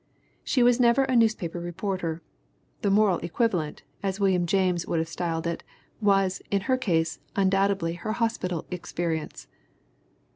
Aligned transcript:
She 0.43 0.63
was 0.63 0.79
never 0.79 1.03
a 1.03 1.15
newspaper 1.15 1.59
reporter. 1.59 2.23
The 2.81 2.89
"moral 2.89 3.19
equivalent," 3.19 3.83
as 4.01 4.19
William 4.19 4.47
James 4.47 4.87
would 4.87 4.97
have 4.97 5.07
styled 5.07 5.45
it, 5.45 5.61
was, 6.01 6.41
in 6.49 6.61
her 6.61 6.75
case, 6.75 7.19
undoubtedly 7.35 7.93
her 7.93 8.13
hospital 8.13 8.65
experience. 8.71 9.45